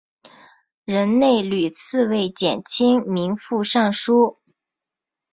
[0.83, 4.39] 任内屡次为减轻民负上疏。